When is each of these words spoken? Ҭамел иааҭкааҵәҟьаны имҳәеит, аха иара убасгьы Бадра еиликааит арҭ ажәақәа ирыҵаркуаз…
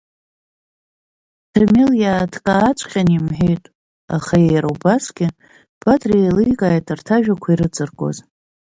Ҭамел 1.51 1.91
иааҭкааҵәҟьаны 2.03 3.13
имҳәеит, 3.15 3.63
аха 4.15 4.35
иара 4.51 4.69
убасгьы 4.73 5.27
Бадра 5.81 6.15
еиликааит 6.21 6.87
арҭ 6.93 7.07
ажәақәа 7.15 7.49
ирыҵаркуаз… 7.51 8.17